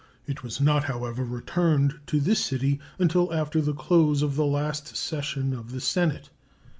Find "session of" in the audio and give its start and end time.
4.97-5.69